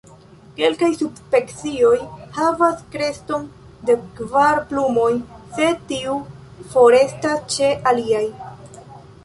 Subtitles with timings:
[0.59, 1.97] Kelkaj subspecioj
[2.37, 3.45] havas kreston
[3.91, 5.11] de kvar plumoj,
[5.59, 6.19] sed tiu
[6.75, 8.27] forestas ĉe aliaj.